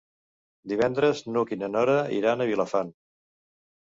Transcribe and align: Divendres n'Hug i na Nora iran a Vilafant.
Divendres 0.71 1.19
n'Hug 1.33 1.53
i 1.55 1.57
na 1.63 1.69
Nora 1.73 1.97
iran 2.21 2.41
a 2.41 2.47
Vilafant. 2.53 2.91